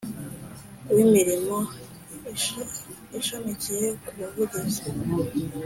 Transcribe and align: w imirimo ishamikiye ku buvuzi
w 0.93 0.95
imirimo 1.05 1.57
ishamikiye 3.19 3.87
ku 4.05 4.13
buvuzi 4.35 4.81